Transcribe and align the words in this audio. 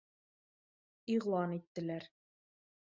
Иғлан 1.17 1.55
иттеләр. 1.59 2.13